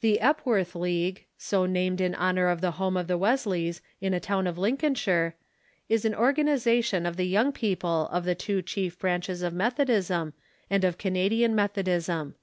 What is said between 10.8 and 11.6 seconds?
of Canadian